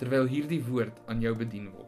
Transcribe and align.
terwyl 0.00 0.28
hierdie 0.30 0.62
woord 0.68 0.96
aan 1.06 1.20
jou 1.24 1.34
bedien 1.34 1.70
word. 1.72 1.85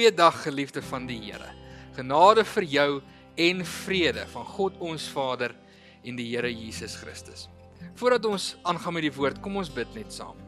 Goeiedag 0.00 0.38
geliefde 0.46 0.80
van 0.80 1.04
die 1.04 1.18
Here. 1.20 1.50
Genade 1.92 2.40
vir 2.48 2.64
jou 2.64 3.02
en 3.36 3.58
vrede 3.68 4.22
van 4.32 4.46
God 4.48 4.78
ons 4.80 5.04
Vader 5.12 5.52
en 6.08 6.16
die 6.16 6.24
Here 6.30 6.48
Jesus 6.48 6.94
Christus. 6.96 7.42
Voordat 8.00 8.24
ons 8.24 8.46
aangaan 8.64 8.94
met 8.96 9.04
die 9.04 9.12
woord, 9.12 9.42
kom 9.44 9.58
ons 9.60 9.68
bid 9.68 9.90
net 9.92 10.08
saam. 10.08 10.38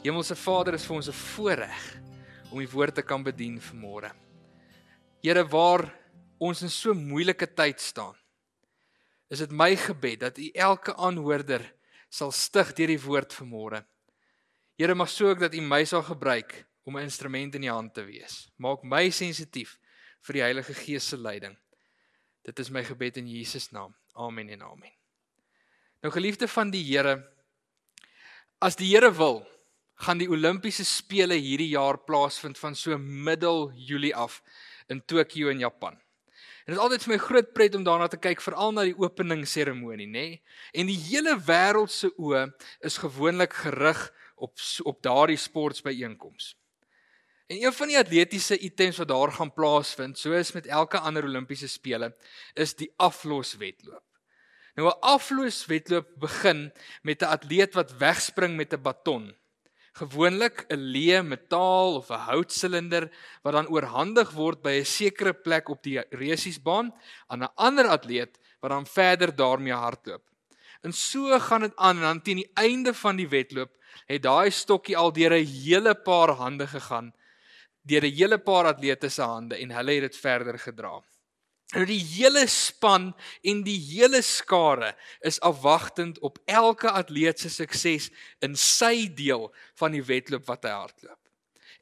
Hemelse 0.00 0.32
Vader, 0.40 0.78
is 0.80 0.86
vir 0.88 0.96
ons 0.96 1.08
'n 1.08 1.12
voorreg 1.12 1.82
om 2.50 2.58
die 2.58 2.72
woord 2.72 2.94
te 2.94 3.02
kan 3.02 3.22
bedien 3.22 3.60
vanmôre. 3.60 4.10
Here, 5.22 5.44
waar 5.44 5.92
ons 6.40 6.62
in 6.62 6.70
so 6.70 6.94
moeilike 6.94 7.54
tyd 7.54 7.78
staan, 7.78 8.16
is 9.28 9.40
dit 9.40 9.52
my 9.52 9.76
gebed 9.76 10.20
dat 10.20 10.38
U 10.38 10.50
elke 10.54 10.96
aanhoorder 10.96 11.60
sal 12.08 12.32
stig 12.32 12.72
deur 12.72 12.88
die 12.88 13.04
woord 13.04 13.34
vanmôre. 13.34 13.84
Here, 14.78 14.94
mag 14.94 15.10
so 15.10 15.28
ook 15.28 15.40
dat 15.40 15.54
U 15.54 15.60
my 15.60 15.84
sal 15.84 16.02
gebruik 16.02 16.64
om 16.86 16.96
'n 16.96 17.02
instrument 17.02 17.54
in 17.54 17.60
die 17.66 17.70
hand 17.70 17.94
te 17.94 18.04
wees. 18.04 18.48
Maak 18.56 18.82
my 18.82 19.10
sensitief 19.10 19.78
vir 20.20 20.32
die 20.32 20.42
Heilige 20.42 20.74
Gees 20.74 21.08
se 21.08 21.16
leiding. 21.16 21.56
Dit 22.44 22.58
is 22.58 22.70
my 22.70 22.84
gebed 22.84 23.16
in 23.16 23.26
Jesus 23.26 23.72
naam. 23.72 23.94
Amen 24.14 24.48
en 24.48 24.62
amen. 24.62 24.92
Nou 26.00 26.12
geliefde 26.12 26.48
van 26.48 26.70
die 26.70 26.84
Here, 26.84 27.18
as 28.58 28.76
die 28.76 28.86
Here 28.94 29.10
wil, 29.10 29.42
gaan 29.94 30.18
die 30.18 30.28
Olimpiese 30.28 30.84
spele 30.84 31.34
hierdie 31.34 31.72
jaar 31.72 31.98
plaasvind 31.98 32.58
van 32.58 32.74
so 32.74 32.98
middel 32.98 33.72
Julie 33.74 34.14
af 34.14 34.42
in 34.86 35.02
Tokio 35.04 35.48
in 35.48 35.58
Japan. 35.58 35.96
En 36.66 36.74
dit 36.74 36.76
is 36.76 36.82
altyd 36.82 37.02
vir 37.02 37.12
my 37.12 37.18
groot 37.18 37.50
pret 37.54 37.74
om 37.74 37.84
daarna 37.84 38.06
te 38.08 38.18
kyk, 38.18 38.40
veral 38.42 38.72
na 38.72 38.84
die 38.84 38.96
openingsseremonie, 38.98 40.06
nê? 40.06 40.12
Nee? 40.12 40.42
En 40.72 40.86
die 40.86 40.98
hele 40.98 41.36
wêreld 41.46 41.90
se 41.90 42.10
oë 42.18 42.46
is 42.86 42.98
gewoonlik 42.98 43.54
gerig 43.54 44.12
op 44.36 44.54
op 44.84 45.02
daardie 45.02 45.38
sportbyeenkomste. 45.38 46.56
En 47.46 47.62
een 47.62 47.72
van 47.72 47.86
die 47.86 47.98
atletiese 47.98 48.58
items 48.58 48.96
wat 48.98 49.08
daar 49.08 49.32
gaan 49.32 49.52
plaasvind, 49.54 50.18
soos 50.18 50.50
met 50.52 50.66
elke 50.66 50.98
ander 50.98 51.24
Olimpiese 51.24 51.68
spele, 51.70 52.10
is 52.58 52.74
die 52.74 52.90
afloswedloop. 52.96 54.02
Nou 54.74 54.88
'n 54.88 55.00
afloswedloop 55.00 56.08
begin 56.18 56.72
met 57.02 57.22
'n 57.22 57.30
atleet 57.36 57.74
wat 57.74 57.96
wegspring 57.96 58.56
met 58.56 58.72
'n 58.72 58.82
baton. 58.82 59.34
Gewoonlik 59.92 60.64
'n 60.68 60.90
leë 60.94 61.22
metaal 61.22 61.94
of 61.94 62.10
'n 62.10 62.26
houtsilinder 62.30 63.10
wat 63.42 63.52
dan 63.52 63.68
oorhandig 63.68 64.30
word 64.30 64.62
by 64.62 64.80
'n 64.80 64.84
sekere 64.84 65.32
plek 65.32 65.68
op 65.68 65.82
die 65.82 66.02
resiesbaan 66.10 66.94
aan 67.26 67.42
'n 67.42 67.54
ander 67.54 67.86
atleet 67.86 68.38
wat 68.60 68.70
dan 68.70 68.86
verder 68.86 69.36
daarmee 69.36 69.72
hardloop. 69.72 70.22
En 70.80 70.92
so 70.92 71.38
gaan 71.38 71.60
dit 71.60 71.76
aan 71.76 71.96
en 71.96 72.02
dan 72.02 72.22
teen 72.22 72.36
die 72.36 72.50
einde 72.54 72.94
van 72.94 73.16
die 73.16 73.28
wedloop 73.28 73.70
het 74.06 74.22
daai 74.22 74.50
stokkie 74.50 74.96
al 74.96 75.12
deur 75.12 75.32
'n 75.32 75.46
hele 75.46 75.94
paar 75.94 76.30
hande 76.30 76.66
gegaan 76.66 77.14
deur 77.86 78.04
'n 78.04 78.16
hele 78.18 78.38
paar 78.38 78.66
atlete 78.66 79.08
se 79.08 79.22
hande 79.22 79.56
en 79.56 79.70
hulle 79.70 79.92
het 79.92 80.10
dit 80.10 80.16
verder 80.16 80.58
gedra. 80.58 81.00
Nou 81.74 81.82
die 81.88 81.98
hele 81.98 82.46
span 82.46 83.10
en 83.42 83.62
die 83.66 83.78
hele 83.88 84.22
skare 84.22 84.92
is 85.26 85.40
afwagtend 85.40 86.20
op 86.22 86.38
elke 86.46 86.90
atleet 86.90 87.42
se 87.42 87.50
sukses 87.50 88.10
in 88.38 88.54
sy 88.54 89.08
deel 89.18 89.48
van 89.74 89.96
die 89.96 90.02
wedloop 90.02 90.46
wat 90.46 90.68
hy 90.68 90.74
hardloop. 90.76 91.18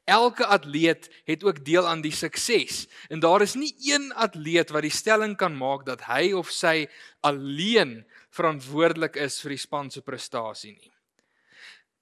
Elke 0.05 0.45
atleet 0.45 1.09
het 1.25 1.43
ook 1.45 1.63
deel 1.65 1.85
aan 1.87 2.01
die 2.01 2.13
sukses 2.13 2.85
en 3.09 3.21
daar 3.21 3.45
is 3.45 3.53
nie 3.57 3.73
een 3.85 4.11
atleet 4.13 4.73
wat 4.73 4.85
die 4.85 4.93
stelling 4.93 5.37
kan 5.37 5.53
maak 5.57 5.85
dat 5.85 6.05
hy 6.09 6.33
of 6.33 6.49
sy 6.53 6.87
alleen 7.21 8.03
verantwoordelik 8.33 9.17
is 9.21 9.37
vir 9.41 9.53
die 9.53 9.61
span 9.61 9.93
se 9.93 10.01
prestasie 10.05 10.73
nie. 10.73 10.94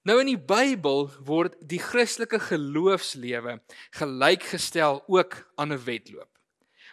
Nou 0.04 0.18
in 0.20 0.28
die 0.28 0.40
Bybel 0.40 1.06
word 1.24 1.54
die 1.64 1.80
Christelike 1.80 2.36
geloofslewe 2.50 3.56
gelykgestel 3.96 5.00
ook 5.08 5.36
aan 5.56 5.72
'n 5.72 5.84
wedloop. 5.84 6.28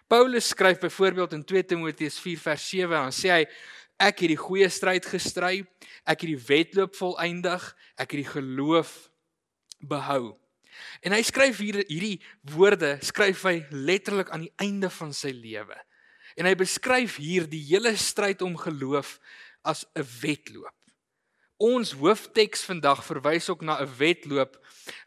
Paulus 0.08 0.48
skryf 0.48 0.80
byvoorbeeld 0.80 1.34
in 1.34 1.44
2 1.44 1.66
Timoteus 1.66 2.20
4 2.20 2.40
vers 2.40 2.70
7 2.70 3.04
en 3.04 3.12
sê 3.12 3.30
hy 3.30 3.46
ek 4.00 4.20
het 4.20 4.32
die 4.32 4.40
goeie 4.40 4.70
stryd 4.70 5.06
gestry, 5.06 5.68
ek 6.06 6.22
het 6.22 6.32
die 6.32 6.46
wedloop 6.48 6.96
volëindig, 6.96 7.76
ek 7.96 8.12
het 8.12 8.24
die 8.24 8.32
geloof 8.32 9.12
behou. 9.80 10.38
En 11.04 11.12
hy 11.12 11.22
skryf 11.22 11.58
hier 11.58 11.84
hierdie 11.88 12.22
woorde, 12.42 12.98
skryf 13.02 13.44
hy 13.44 13.66
letterlik 13.70 14.30
aan 14.30 14.48
die 14.48 14.54
einde 14.56 14.90
van 14.90 15.14
sy 15.14 15.32
lewe. 15.36 15.76
En 16.36 16.46
hy 16.46 16.56
beskryf 16.56 17.16
hier 17.16 17.48
die 17.48 17.64
hele 17.68 17.96
stryd 17.98 18.42
om 18.42 18.58
geloof 18.58 19.20
as 19.64 19.86
'n 19.96 20.08
wedloop. 20.22 20.81
Ons 21.62 21.92
hoofteks 21.94 22.64
vandag 22.66 23.04
verwys 23.06 23.50
ook 23.50 23.62
na 23.62 23.78
'n 23.82 23.92
wedloop 23.98 24.58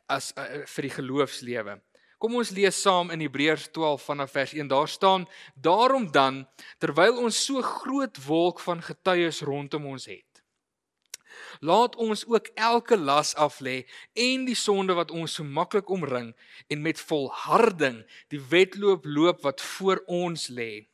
as 0.06 0.31
uh, 0.38 0.62
vir 0.66 0.82
die 0.87 0.94
geloofslewe. 0.94 1.81
Kom 2.19 2.37
ons 2.38 2.50
lees 2.54 2.78
saam 2.81 3.10
in 3.10 3.20
Hebreërs 3.20 3.69
12 3.75 4.04
vanaf 4.06 4.31
vers 4.31 4.53
1. 4.54 4.69
Daar 4.69 4.88
staan: 4.88 5.26
Daarom 5.54 6.10
dan, 6.12 6.47
terwyl 6.78 7.19
ons 7.19 7.44
so 7.44 7.62
groot 7.62 8.25
wolk 8.26 8.60
van 8.60 8.82
getuies 8.82 9.43
rondom 9.43 9.87
ons 9.87 10.06
het, 10.06 10.34
laat 11.61 11.96
ons 11.96 12.25
ook 12.26 12.46
elke 12.55 12.96
las 12.96 13.34
af 13.34 13.58
lê 13.61 13.84
en 14.14 14.46
die 14.46 14.58
sonde 14.58 14.94
wat 14.94 15.11
ons 15.11 15.34
so 15.34 15.44
maklik 15.44 15.90
omring 15.90 16.34
en 16.69 16.82
met 16.82 17.00
volharding 17.00 18.05
die 18.29 18.40
wedloop 18.40 19.05
loop 19.05 19.43
wat 19.43 19.61
voor 19.61 20.02
ons 20.06 20.49
lê 20.49 20.87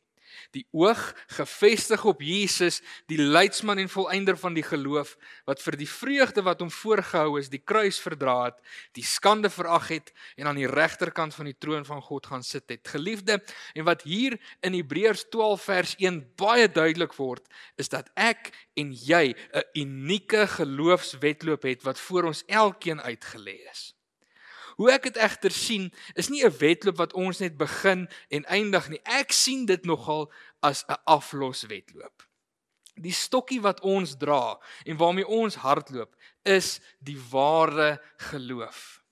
die 0.57 0.67
oog 0.71 1.01
gefestig 1.37 2.05
op 2.05 2.23
Jesus, 2.23 2.81
die 3.07 3.19
leidsman 3.21 3.79
en 3.79 3.89
volëinder 3.89 4.39
van 4.41 4.55
die 4.57 4.65
geloof, 4.65 5.17
wat 5.49 5.63
vir 5.63 5.77
die 5.77 5.89
vreugde 5.89 6.45
wat 6.47 6.61
hom 6.61 6.71
voorgehou 6.71 7.39
is, 7.41 7.51
die 7.53 7.63
kruis 7.63 8.01
verdra 8.01 8.51
het, 8.51 8.59
die 8.97 9.05
skande 9.07 9.51
verag 9.51 9.89
het 9.89 10.13
en 10.37 10.51
aan 10.51 10.61
die 10.61 10.71
regterkant 10.71 11.35
van 11.35 11.51
die 11.51 11.57
troon 11.59 11.85
van 11.85 12.03
God 12.03 12.27
gaan 12.27 12.43
sit 12.47 12.69
het. 12.71 12.89
Geliefde, 12.89 13.41
en 13.75 13.85
wat 13.85 14.03
hier 14.03 14.39
in 14.61 14.75
Hebreërs 14.75 15.29
12 15.31 15.63
vers 15.63 15.95
1 15.99 16.21
baie 16.41 16.69
duidelik 16.69 17.15
word, 17.19 17.47
is 17.77 17.89
dat 17.93 18.11
ek 18.17 18.53
en 18.77 18.93
jy 18.93 19.35
'n 19.53 19.65
unieke 19.75 20.47
geloofswetloop 20.47 21.63
het 21.63 21.83
wat 21.83 21.99
voor 21.99 22.25
ons 22.25 22.45
elkeen 22.47 23.01
uitgelê 23.01 23.59
is. 23.71 23.95
Hoe 24.81 24.89
ek 24.89 25.11
dit 25.11 25.19
egter 25.21 25.53
sien, 25.53 25.91
is 26.17 26.31
nie 26.33 26.41
'n 26.41 26.57
wedloop 26.57 26.97
wat 26.97 27.13
ons 27.13 27.39
net 27.39 27.59
begin 27.61 28.09
en 28.31 28.45
eindig 28.49 28.89
nie. 28.89 29.01
Ek 29.05 29.33
sien 29.33 29.67
dit 29.67 29.85
nogal 29.85 30.33
as 30.63 30.85
'n 30.89 30.97
afloswedloop. 31.05 32.25
Die 32.97 33.13
stokkie 33.13 33.61
wat 33.61 33.81
ons 33.81 34.17
dra 34.17 34.59
en 34.85 34.97
waarmee 34.97 35.27
ons 35.27 35.55
hardloop, 35.55 36.17
is 36.45 36.81
die 36.99 37.21
ware 37.31 38.01
geloof. 38.17 39.03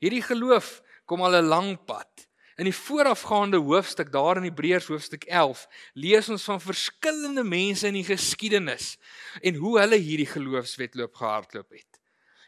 Hierdie 0.00 0.22
geloof 0.24 0.82
kom 1.04 1.20
al 1.20 1.36
'n 1.36 1.48
lang 1.48 1.84
pad. 1.84 2.28
In 2.56 2.64
die 2.64 2.74
voorafgaande 2.74 3.58
hoofstuk 3.58 4.12
daar 4.12 4.36
in 4.36 4.48
Hebreërs 4.48 4.86
hoofstuk 4.86 5.24
11 5.24 5.66
lees 5.92 6.28
ons 6.28 6.44
van 6.44 6.60
verskillende 6.60 7.44
mense 7.44 7.86
in 7.86 7.94
die 7.94 8.04
geskiedenis 8.04 8.96
en 9.42 9.54
hoe 9.54 9.80
hulle 9.80 9.96
hierdie 9.96 10.32
geloofswedloop 10.32 11.14
gehardloop 11.14 11.70
het. 11.70 11.93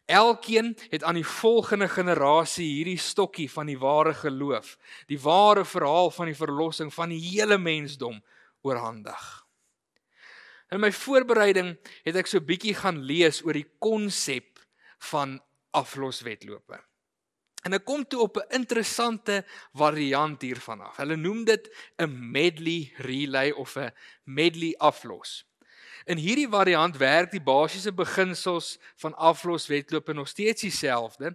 Elkeen 0.06 0.76
het 0.90 1.02
aan 1.02 1.18
die 1.18 1.26
volgende 1.26 1.88
generasie 1.88 2.66
hierdie 2.76 2.98
stokkie 2.98 3.48
van 3.50 3.66
die 3.66 3.78
ware 3.78 4.14
geloof, 4.14 4.76
die 5.10 5.18
ware 5.20 5.64
verhaal 5.64 6.12
van 6.14 6.30
die 6.30 6.38
verlossing 6.38 6.92
van 6.94 7.10
die 7.10 7.20
hele 7.20 7.58
mensdom 7.58 8.20
oorhandig. 8.62 9.24
In 10.70 10.82
my 10.82 10.92
voorbereiding 10.94 11.74
het 12.06 12.18
ek 12.18 12.30
so 12.30 12.42
bietjie 12.42 12.74
gaan 12.78 13.02
lees 13.06 13.42
oor 13.46 13.54
die 13.58 13.66
konsep 13.82 14.62
van 15.10 15.40
afloswedlope. 15.74 16.78
En 17.66 17.74
ek 17.74 17.84
kom 17.86 18.04
toe 18.06 18.22
op 18.22 18.38
'n 18.38 18.62
interessante 18.62 19.42
variant 19.74 20.42
hiervan 20.42 20.80
af. 20.80 20.96
Hulle 20.96 21.16
noem 21.16 21.44
dit 21.44 21.66
'n 21.98 22.30
medley 22.30 22.92
relay 22.96 23.50
of 23.50 23.76
'n 23.76 23.90
medley 24.24 24.74
aflos. 24.78 25.44
In 26.06 26.20
hierdie 26.22 26.46
variant 26.46 26.94
werk 27.02 27.32
die 27.32 27.42
basiese 27.42 27.90
beginsels 27.90 28.76
van 29.02 29.14
afloswedlope 29.18 30.14
nog 30.14 30.28
steeds 30.30 30.62
dieselfde, 30.62 31.32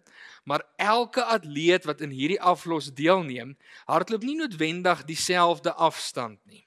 maar 0.48 0.64
elke 0.80 1.24
atleet 1.24 1.84
wat 1.90 2.00
in 2.02 2.14
hierdie 2.16 2.40
aflos 2.40 2.88
deelneem, 2.96 3.58
hardloop 3.92 4.24
nie 4.24 4.38
noodwendig 4.40 5.04
dieselfde 5.10 5.74
afstand 5.74 6.40
nie. 6.48 6.64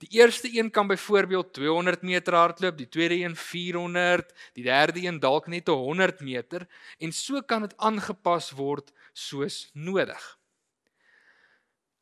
Die 0.00 0.08
eerste 0.16 0.48
een 0.48 0.70
kan 0.70 0.88
byvoorbeeld 0.88 1.52
200 1.52 2.02
meter 2.02 2.34
hardloop, 2.34 2.78
die 2.78 2.88
tweede 2.88 3.20
een 3.20 3.36
400, 3.36 4.32
die 4.52 4.64
derde 4.64 5.04
een 5.04 5.20
dalk 5.20 5.46
net 5.46 5.68
100 5.68 6.20
meter 6.20 6.66
en 6.98 7.12
so 7.12 7.40
kan 7.40 7.68
dit 7.68 7.76
aangepas 7.76 8.50
word 8.56 8.92
soos 9.12 9.70
nodig. 9.72 10.38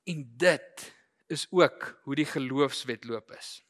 En 0.06 0.24
dit 0.36 0.90
is 1.26 1.46
ook 1.50 2.00
hoe 2.02 2.14
die 2.14 2.26
geloofswedloop 2.26 3.34
is. 3.34 3.63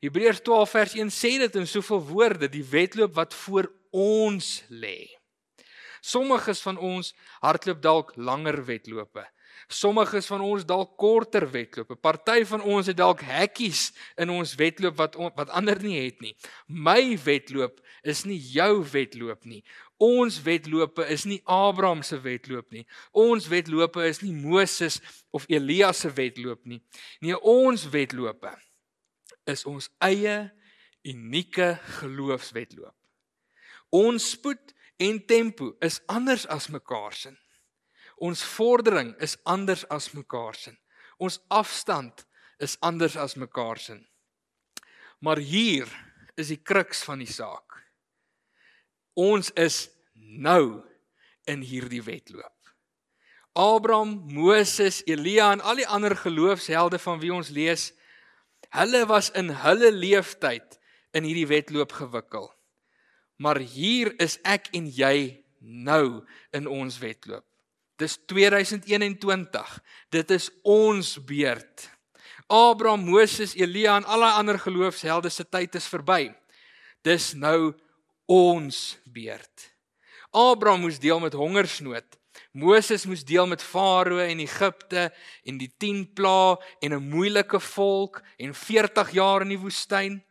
Hebreërs 0.00 0.40
12 0.40 0.70
vers 0.70 0.94
1 0.96 1.10
sê 1.12 1.34
dit 1.42 1.56
in 1.60 1.66
soveel 1.68 2.00
woorde, 2.08 2.48
die 2.48 2.64
wedloop 2.64 3.12
wat 3.18 3.34
voor 3.36 3.68
ons 3.92 4.62
lê. 4.72 5.10
Sommiges 6.00 6.62
van 6.64 6.78
ons 6.80 7.12
hardloop 7.44 7.82
dalk 7.84 8.14
langer 8.16 8.62
wedlope. 8.64 9.26
Sommiges 9.68 10.26
van 10.30 10.40
ons 10.40 10.64
dalk 10.64 10.96
korter 10.98 11.44
wedlope. 11.52 11.98
Party 12.00 12.46
van 12.48 12.64
ons 12.64 12.88
het 12.88 12.96
dalk 12.96 13.20
hekkies 13.26 13.90
in 14.16 14.32
ons 14.32 14.54
wedloop 14.56 14.96
wat 14.96 15.18
wat 15.36 15.52
ander 15.52 15.78
nie 15.84 15.98
het 15.98 16.24
nie. 16.24 16.32
My 16.66 17.18
wedloop 17.20 17.76
is 18.00 18.24
nie 18.24 18.40
jou 18.40 18.80
wedloop 18.94 19.44
nie. 19.44 19.60
Ons 20.00 20.40
wedlope 20.42 21.04
is 21.12 21.26
nie 21.28 21.42
Abraham 21.44 22.00
se 22.02 22.16
wedloop 22.24 22.72
nie. 22.72 22.86
Ons 23.12 23.50
wedlope 23.52 24.08
is 24.08 24.24
nie 24.24 24.32
Moses 24.32 24.96
of 25.30 25.44
Elia 25.52 25.92
se 25.92 26.08
wedloop 26.08 26.64
nie. 26.64 26.80
Nee, 27.20 27.36
ons 27.36 27.84
wedlope 27.92 28.56
is 29.50 29.66
ons 29.68 29.90
eie 30.04 30.50
unieke 31.06 31.74
geloofswedloop. 32.00 32.96
Ons 33.90 34.30
spoed 34.36 34.74
en 35.00 35.18
tempo 35.26 35.72
is 35.82 35.98
anders 36.12 36.46
as 36.46 36.68
mekaar 36.70 37.16
se. 37.16 37.32
Ons 38.20 38.42
vordering 38.44 39.14
is 39.24 39.38
anders 39.48 39.86
as 39.88 40.10
mekaar 40.12 40.54
se. 40.54 40.74
Ons 41.18 41.40
afstand 41.48 42.26
is 42.60 42.76
anders 42.84 43.16
as 43.16 43.34
mekaar 43.40 43.80
se. 43.80 43.96
Maar 45.24 45.40
hier 45.40 45.88
is 46.36 46.52
die 46.52 46.60
kruks 46.60 47.02
van 47.04 47.20
die 47.24 47.28
saak. 47.28 47.80
Ons 49.16 49.50
is 49.58 49.88
nou 50.14 50.82
in 51.48 51.64
hierdie 51.64 52.02
wedloop. 52.04 52.54
Abraham, 53.58 54.20
Moses, 54.30 55.00
Elia 55.10 55.50
en 55.52 55.64
al 55.66 55.80
die 55.82 55.88
ander 55.88 56.14
geloofshelde 56.16 57.00
van 57.02 57.18
wie 57.20 57.32
ons 57.34 57.50
lees, 57.50 57.90
Hulle 58.70 59.04
was 59.10 59.30
in 59.34 59.50
hulle 59.64 59.90
leeftyd 59.92 60.78
in 61.16 61.26
hierdie 61.26 61.48
wedloop 61.50 61.92
gewikkel. 61.98 62.48
Maar 63.40 63.58
hier 63.58 64.12
is 64.22 64.38
ek 64.46 64.68
en 64.76 64.86
jy 64.92 65.40
nou 65.58 66.22
in 66.54 66.68
ons 66.70 66.98
wedloop. 67.02 67.44
Dis 68.00 68.16
2021. 68.30 69.72
Dit 70.12 70.30
is 70.30 70.48
ons 70.62 71.16
beurt. 71.24 71.88
Abraham, 72.50 73.04
Moses, 73.06 73.54
Elia 73.54 73.96
en 74.00 74.06
al 74.10 74.24
die 74.24 74.36
ander 74.42 74.58
geloofshelde 74.58 75.30
se 75.30 75.44
tyd 75.46 75.76
is 75.78 75.88
verby. 75.90 76.30
Dis 77.06 77.32
nou 77.38 77.72
ons 78.30 78.80
beurt. 79.10 79.68
Abraham 80.30 80.86
moes 80.86 80.98
deel 81.02 81.20
met 81.22 81.36
hongersnood. 81.38 82.19
Moses 82.52 83.06
moes 83.06 83.24
deel 83.24 83.46
met 83.46 83.62
Farao 83.62 84.18
en 84.18 84.38
Egipte 84.38 85.12
en 85.44 85.58
die 85.58 85.70
10 85.78 86.12
pla 86.12 86.58
en 86.80 86.92
'n 86.92 87.08
moeilike 87.08 87.60
volk 87.60 88.22
en 88.36 88.54
40 88.54 89.10
jaar 89.10 89.42
in 89.42 89.48
die 89.48 89.58
woestyn. 89.58 90.24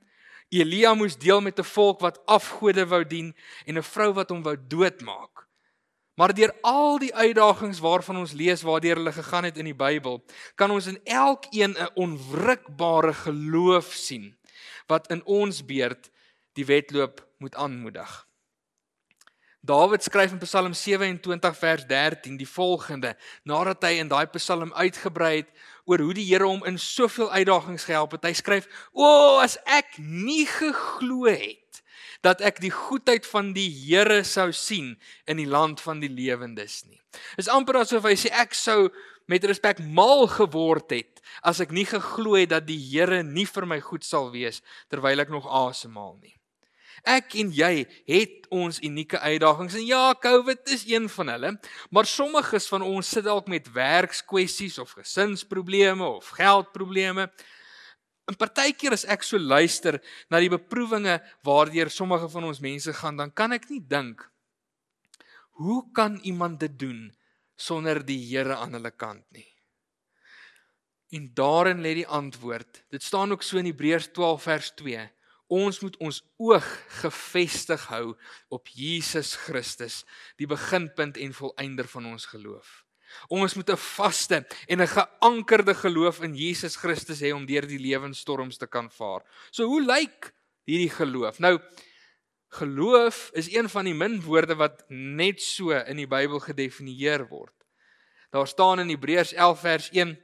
Elia 0.50 0.94
moes 0.94 1.18
deel 1.18 1.42
met 1.42 1.60
'n 1.60 1.64
volk 1.64 2.00
wat 2.00 2.26
afgode 2.26 2.86
wou 2.88 3.06
dien 3.06 3.36
en 3.66 3.78
'n 3.78 3.84
vrou 3.84 4.14
wat 4.14 4.30
hom 4.30 4.44
wou 4.44 4.58
doodmaak. 4.68 5.48
Maar 6.20 6.34
deur 6.34 6.52
al 6.62 7.00
die 7.00 7.16
uitdagings 7.16 7.80
waarvan 7.80 8.18
ons 8.18 8.32
lees 8.32 8.62
waardeur 8.62 8.96
hulle 8.96 9.12
gegaan 9.12 9.44
het 9.44 9.58
in 9.58 9.66
die 9.66 9.76
Bybel, 9.76 10.26
kan 10.56 10.72
ons 10.72 10.88
in 10.88 11.00
elkeen 11.04 11.78
'n 11.78 11.94
onwrikbare 11.96 13.14
geloof 13.14 13.94
sien 13.94 14.36
wat 14.88 15.08
in 15.12 15.24
ons 15.26 15.66
beurt 15.66 16.10
die 16.54 16.66
wedloop 16.66 17.28
moet 17.38 17.56
aanmoedig. 17.56 18.29
Dawid 19.60 20.04
skryf 20.04 20.32
in 20.32 20.40
Psalm 20.40 20.74
27 20.74 21.58
vers 21.58 21.84
13 21.86 22.38
die 22.40 22.48
volgende 22.48 23.18
nadat 23.44 23.84
hy 23.84 23.98
in 24.00 24.08
daai 24.08 24.32
Psalm 24.32 24.72
uitgebrei 24.72 25.42
het 25.42 25.50
oor 25.84 26.00
hoe 26.00 26.16
die 26.16 26.24
Here 26.30 26.48
hom 26.48 26.64
in 26.70 26.80
soveel 26.80 27.28
uitdagings 27.34 27.84
gehelp 27.90 28.16
het. 28.16 28.24
Hy 28.24 28.34
skryf: 28.40 28.70
"O, 28.96 29.40
as 29.44 29.58
ek 29.68 30.00
nie 30.00 30.46
geglo 30.48 31.28
het 31.28 31.84
dat 32.24 32.40
ek 32.40 32.64
die 32.64 32.72
goedheid 32.72 33.28
van 33.28 33.52
die 33.52 33.68
Here 33.68 34.24
sou 34.24 34.54
sien 34.56 34.96
in 35.28 35.44
die 35.44 35.50
land 35.50 35.84
van 35.84 36.00
die 36.00 36.12
lewendes 36.12 36.86
nie." 36.88 37.02
Is 37.36 37.52
amper 37.52 37.84
asof 37.84 38.08
hy 38.08 38.16
sê 38.16 38.32
ek 38.32 38.56
sou 38.56 38.88
met 39.28 39.44
respek 39.44 39.84
mal 39.84 40.28
geword 40.32 40.96
het 40.96 41.20
as 41.44 41.60
ek 41.60 41.76
nie 41.76 41.86
geglo 41.86 42.40
het 42.40 42.56
dat 42.56 42.68
die 42.68 42.80
Here 42.80 43.24
nie 43.28 43.46
vir 43.46 43.68
my 43.68 43.84
goed 43.84 44.08
sal 44.08 44.32
wees 44.32 44.64
terwyl 44.88 45.20
ek 45.20 45.36
nog 45.36 45.44
asemhaal 45.44 46.16
nie. 46.24 46.39
Ek 47.08 47.36
en 47.40 47.52
jy 47.56 47.86
het 48.10 48.48
ons 48.54 48.80
unieke 48.84 49.20
uitdagings 49.20 49.78
en 49.78 49.86
ja, 49.86 50.14
COVID 50.20 50.72
is 50.74 50.86
een 50.90 51.10
van 51.10 51.34
hulle, 51.36 51.52
maar 51.92 52.10
sommiges 52.10 52.68
van 52.72 52.84
ons 52.86 53.10
sit 53.10 53.28
dalk 53.28 53.48
met 53.48 53.72
werkskwessies 53.76 54.80
of 54.82 54.96
gesinsprobleme 54.98 56.06
of 56.06 56.34
geldprobleme. 56.40 57.30
En 58.30 58.38
partykeer 58.38 58.94
as 58.94 59.08
ek 59.10 59.24
so 59.26 59.40
luister 59.42 60.00
na 60.30 60.42
die 60.42 60.52
beproewinge 60.52 61.20
waardeur 61.48 61.90
sommige 61.90 62.30
van 62.30 62.50
ons 62.50 62.62
mense 62.62 62.94
gaan, 62.94 63.18
dan 63.18 63.32
kan 63.34 63.56
ek 63.56 63.70
nie 63.72 63.82
dink 63.82 64.26
hoe 65.60 65.84
kan 65.92 66.20
iemand 66.24 66.60
dit 66.60 66.76
doen 66.80 67.10
sonder 67.60 68.00
die 68.06 68.22
Here 68.30 68.56
aan 68.56 68.78
hulle 68.78 68.92
kant 68.96 69.26
nie. 69.36 69.48
En 71.12 71.26
daarin 71.36 71.82
lê 71.82 71.96
die 71.98 72.08
antwoord. 72.08 72.84
Dit 72.94 73.04
staan 73.04 73.34
ook 73.34 73.44
so 73.44 73.58
in 73.58 73.68
Hebreërs 73.68 74.12
12 74.14 74.44
vers 74.46 74.70
2. 74.80 75.08
Ons 75.50 75.80
moet 75.82 75.96
ons 75.98 76.20
oog 76.38 76.66
gefestig 77.02 77.88
hou 77.90 78.14
op 78.54 78.70
Jesus 78.70 79.34
Christus, 79.48 80.04
die 80.38 80.48
beginpunt 80.50 81.18
en 81.18 81.34
volëinder 81.34 81.90
van 81.90 82.06
ons 82.12 82.28
geloof. 82.30 82.84
Ons 83.34 83.56
moet 83.58 83.70
'n 83.70 83.78
vaste 83.78 84.46
en 84.68 84.82
'n 84.82 84.88
geankerde 84.88 85.74
geloof 85.74 86.22
in 86.22 86.36
Jesus 86.36 86.76
Christus 86.76 87.22
hê 87.22 87.34
om 87.34 87.46
deur 87.46 87.66
die 87.68 87.80
lewensstorms 87.80 88.58
te 88.58 88.68
kan 88.68 88.92
vaar. 88.92 89.26
So 89.52 89.66
hoe 89.66 89.82
lyk 89.82 90.34
hierdie 90.66 90.94
geloof? 90.94 91.40
Nou 91.40 91.60
geloof 92.50 93.30
is 93.34 93.54
een 93.54 93.70
van 93.70 93.86
die 93.86 93.94
min 93.94 94.22
woorde 94.22 94.56
wat 94.56 94.84
net 94.90 95.42
so 95.42 95.72
in 95.72 95.98
die 95.98 96.08
Bybel 96.08 96.40
gedefinieer 96.40 97.28
word. 97.28 97.54
Daar 98.30 98.48
staan 98.48 98.80
in 98.80 98.90
Hebreërs 98.90 99.34
11 99.34 99.60
vers 99.60 99.90
1 99.92 100.20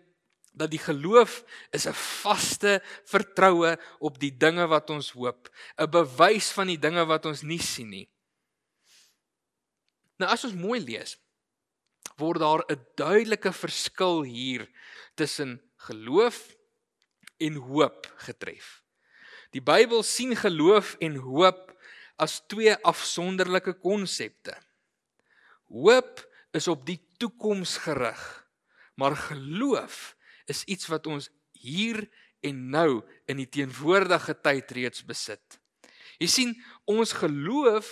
dat 0.55 0.71
die 0.71 0.79
geloof 0.79 1.43
is 1.71 1.85
'n 1.88 1.93
vaste 1.93 2.81
vertroue 3.05 3.77
op 4.00 4.19
die 4.19 4.31
dinge 4.38 4.67
wat 4.67 4.89
ons 4.89 5.12
hoop, 5.12 5.50
'n 5.77 5.89
bewys 5.89 6.51
van 6.51 6.67
die 6.67 6.79
dinge 6.79 7.05
wat 7.05 7.25
ons 7.25 7.41
nie 7.41 7.62
sien 7.62 7.89
nie. 7.89 8.09
Nou 10.17 10.31
as 10.31 10.43
ons 10.43 10.53
mooi 10.53 10.79
lees, 10.79 11.17
word 12.17 12.39
daar 12.39 12.63
'n 12.69 12.85
duidelike 12.95 13.51
verskil 13.51 14.24
hier 14.24 14.69
tussen 15.15 15.62
geloof 15.75 16.55
en 17.38 17.55
hoop 17.55 18.13
getref. 18.17 18.81
Die 19.51 19.62
Bybel 19.62 20.03
sien 20.03 20.35
geloof 20.35 20.95
en 21.00 21.15
hoop 21.15 21.75
as 22.15 22.41
twee 22.47 22.75
afsonderlike 22.75 23.74
konsepte. 23.74 24.55
Hoop 25.67 26.24
is 26.51 26.67
op 26.67 26.85
die 26.85 27.00
toekoms 27.17 27.77
gerig, 27.77 28.47
maar 28.95 29.15
geloof 29.15 30.15
is 30.50 30.64
iets 30.64 30.88
wat 30.88 31.08
ons 31.08 31.30
hier 31.52 32.04
en 32.46 32.70
nou 32.70 33.02
in 33.30 33.42
die 33.42 33.50
teenwoordige 33.50 34.36
tyd 34.46 34.72
reeds 34.78 35.06
besit. 35.06 35.60
Jy 36.22 36.28
sien, 36.32 36.52
ons 36.88 37.16
geloof 37.18 37.90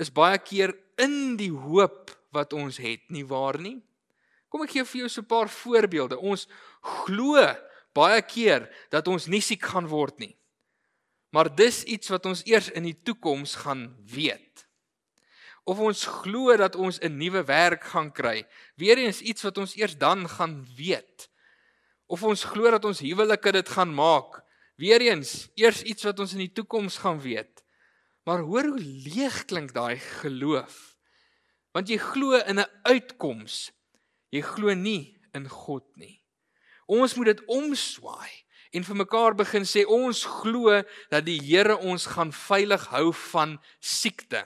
is 0.00 0.10
baie 0.10 0.38
keer 0.42 0.74
in 1.00 1.36
die 1.38 1.52
hoop 1.52 2.12
wat 2.34 2.54
ons 2.56 2.80
het, 2.82 3.04
nie 3.14 3.24
waar 3.26 3.60
nie? 3.62 3.78
Kom 4.50 4.64
ek 4.64 4.74
gee 4.74 4.86
vir 4.86 5.00
jou 5.04 5.10
so 5.10 5.20
'n 5.22 5.30
paar 5.30 5.48
voorbeelde. 5.50 6.18
Ons 6.18 6.46
glo 6.80 7.38
baie 7.94 8.22
keer 8.22 8.70
dat 8.90 9.08
ons 9.08 9.26
nie 9.26 9.40
siek 9.40 9.62
gaan 9.62 9.86
word 9.86 10.18
nie. 10.18 10.36
Maar 11.30 11.54
dis 11.54 11.84
iets 11.84 12.08
wat 12.08 12.26
ons 12.26 12.42
eers 12.46 12.70
in 12.70 12.84
die 12.84 13.02
toekoms 13.02 13.54
gaan 13.54 13.96
weet. 14.06 14.66
Of 15.64 15.78
ons 15.78 16.04
glo 16.04 16.56
dat 16.56 16.76
ons 16.76 16.98
'n 17.00 17.18
nuwe 17.18 17.42
werk 17.44 17.84
gaan 17.84 18.12
kry. 18.12 18.46
Weereens 18.76 19.20
iets 19.20 19.42
wat 19.42 19.58
ons 19.58 19.76
eers 19.76 19.98
dan 19.98 20.28
gaan 20.28 20.66
weet 20.76 21.28
Of 22.06 22.22
ons 22.22 22.44
glo 22.44 22.70
dat 22.70 22.84
ons 22.84 23.00
huwelike 23.00 23.52
dit 23.52 23.68
gaan 23.76 23.94
maak. 23.94 24.42
Weereens, 24.80 25.48
eers 25.54 25.82
iets 25.82 26.04
wat 26.04 26.18
ons 26.20 26.34
in 26.34 26.44
die 26.44 26.52
toekoms 26.52 26.98
gaan 27.04 27.20
weet. 27.22 27.62
Maar 28.24 28.44
hoor 28.48 28.72
hoe 28.74 28.80
leeg 28.80 29.44
klink 29.44 29.74
daai 29.76 29.98
geloof. 30.20 30.96
Want 31.72 31.88
jy 31.88 31.98
glo 31.98 32.38
in 32.38 32.60
'n 32.60 32.70
uitkoms. 32.82 33.72
Jy 34.30 34.42
glo 34.42 34.74
nie 34.74 35.18
in 35.34 35.48
God 35.48 35.84
nie. 35.96 36.22
Ons 36.86 37.14
moet 37.14 37.26
dit 37.26 37.44
omswaai 37.46 38.44
en 38.74 38.84
vir 38.84 38.96
mekaar 38.96 39.36
begin 39.38 39.62
sê 39.62 39.84
ons 39.86 40.24
glo 40.42 40.82
dat 41.10 41.24
die 41.24 41.38
Here 41.38 41.76
ons 41.76 42.06
gaan 42.06 42.32
veilig 42.32 42.86
hou 42.90 43.12
van 43.30 43.58
siekte. 43.80 44.42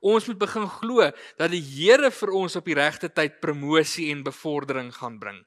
Ons 0.00 0.28
moet 0.28 0.38
begin 0.38 0.68
glo 0.68 1.10
dat 1.38 1.50
die 1.50 1.62
Here 1.62 2.10
vir 2.10 2.30
ons 2.30 2.56
op 2.56 2.64
die 2.64 2.78
regte 2.78 3.10
tyd 3.10 3.40
promosie 3.40 4.10
en 4.12 4.22
bevordering 4.22 4.92
gaan 4.94 5.18
bring. 5.18 5.42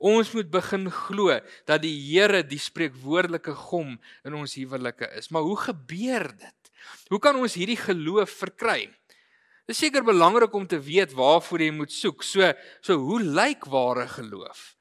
Ons 0.00 0.30
moet 0.32 0.48
begin 0.48 0.88
glo 0.88 1.34
dat 1.68 1.82
die 1.84 1.92
Here 1.92 2.40
die 2.46 2.60
spreekwoordelike 2.60 3.52
gom 3.68 3.98
in 4.24 4.36
ons 4.38 4.56
huwelike 4.56 5.10
is. 5.18 5.28
Maar 5.28 5.44
hoe 5.44 5.58
gebeur 5.60 6.24
dit? 6.32 6.72
Hoe 7.12 7.20
kan 7.20 7.36
ons 7.36 7.58
hierdie 7.60 7.76
geloof 7.76 8.32
verkry? 8.40 8.86
Dit 9.68 9.76
is 9.76 9.82
seker 9.84 10.02
belangrik 10.02 10.54
om 10.56 10.64
te 10.66 10.80
weet 10.80 11.12
waarvoor 11.12 11.60
jy 11.60 11.70
moet 11.76 11.92
soek. 11.92 12.24
So, 12.24 12.48
so 12.80 12.96
hoe 12.96 13.20
lyk 13.20 13.68
ware 13.68 14.08
geloof? 14.08 14.72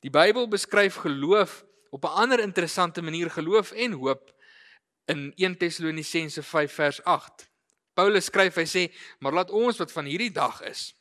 Die 0.00 0.12
Bybel 0.12 0.48
beskryf 0.48 1.02
geloof 1.04 1.62
op 1.92 2.04
'n 2.04 2.16
ander 2.24 2.40
interessante 2.40 3.02
manier 3.02 3.30
geloof 3.30 3.72
en 3.72 3.92
hoop 3.92 4.32
in 5.06 5.32
1 5.36 5.56
Tessalonisense 5.58 6.42
5 6.42 6.72
vers 6.72 7.04
8. 7.04 7.50
Paulus 7.94 8.24
skryf, 8.24 8.54
hy 8.54 8.66
sê, 8.66 8.82
maar 9.18 9.32
laat 9.32 9.50
ons 9.50 9.78
wat 9.78 9.92
van 9.92 10.04
hierdie 10.04 10.32
dag 10.32 10.62
is 10.62 10.94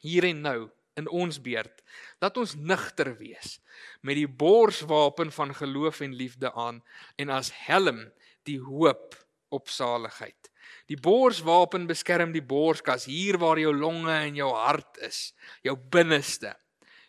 hier 0.00 0.24
en 0.24 0.40
nou 0.40 0.70
in 1.00 1.08
ons 1.08 1.40
beurt, 1.42 1.82
laat 2.22 2.36
ons 2.40 2.54
nugter 2.56 3.14
wees 3.18 3.58
met 4.06 4.18
die 4.18 4.28
borswapen 4.28 5.32
van 5.34 5.54
geloof 5.56 6.02
en 6.04 6.16
liefde 6.16 6.52
aan 6.52 6.82
en 7.20 7.32
as 7.34 7.52
helm 7.66 8.04
die 8.48 8.60
hoop 8.60 9.16
op 9.50 9.68
saligheid. 9.72 10.50
Die 10.90 10.98
borswapen 11.00 11.86
beskerm 11.90 12.34
die 12.34 12.44
borskas 12.44 13.06
hier 13.10 13.38
waar 13.42 13.58
jou 13.58 13.72
longe 13.74 14.12
en 14.12 14.36
jou 14.38 14.50
hart 14.54 15.00
is, 15.06 15.30
jou 15.66 15.76
binneste. 15.76 16.54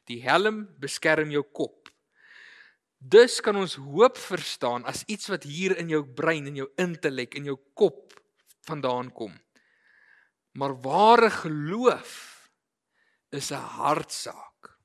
Die 0.09 0.21
helm 0.25 0.65
beskerm 0.81 1.31
jou 1.33 1.43
kop. 1.53 1.89
Dus 3.01 3.39
kan 3.41 3.57
ons 3.57 3.77
hoop 3.81 4.17
verstaan 4.21 4.85
as 4.89 5.03
iets 5.09 5.29
wat 5.31 5.45
hier 5.49 5.73
in 5.81 5.89
jou 5.89 6.03
brein 6.05 6.49
en 6.49 6.59
jou 6.59 6.67
intellek 6.81 7.37
en 7.37 7.49
jou 7.49 7.57
kop 7.73 8.13
vandaan 8.69 9.09
kom. 9.13 9.33
Maar 10.53 10.75
ware 10.83 11.31
geloof 11.33 12.11
is 13.31 13.51
'n 13.51 13.65
hartsaak. 13.79 14.77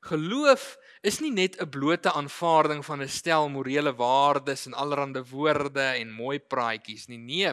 Geloof 0.00 0.78
is 1.02 1.20
nie 1.20 1.30
net 1.30 1.60
'n 1.60 1.68
blote 1.68 2.12
aanvaarding 2.12 2.84
van 2.84 3.02
'n 3.02 3.08
stel 3.08 3.48
morele 3.48 3.94
waardes 3.94 4.66
en 4.66 4.74
allerlei 4.74 5.22
woorde 5.22 5.86
en 6.00 6.10
mooi 6.10 6.38
praatjies 6.38 7.06
nie. 7.06 7.18
Nee. 7.18 7.52